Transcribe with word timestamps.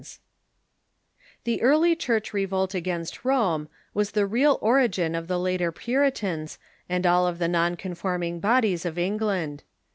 ]The 1.43 1.61
early 1.61 1.91
English 1.91 2.33
revolt 2.33 2.73
against 2.73 3.23
Rome 3.23 3.69
was 3.93 4.13
the 4.13 4.25
real 4.25 4.57
origin 4.59 5.13
of 5.13 5.27
the 5.27 5.37
later 5.37 5.71
Puritans 5.71 6.57
and 6.89 7.05
all 7.05 7.31
the 7.31 7.47
non 7.47 7.75
conforming 7.75 8.39
bodies 8.39 8.83
of 8.83 8.97
England. 8.97 9.61